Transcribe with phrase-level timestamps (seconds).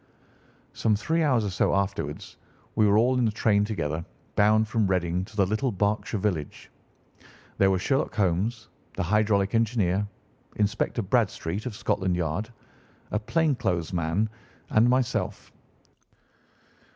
[0.73, 2.35] Some three hours or so afterwards
[2.75, 4.03] we were all in the train together,
[4.35, 6.71] bound from Reading to the little Berkshire village.
[7.59, 10.07] There were Sherlock Holmes, the hydraulic engineer,
[10.55, 12.49] Inspector Bradstreet, of Scotland Yard,
[13.11, 14.27] a plain clothes man,
[14.71, 15.51] and myself.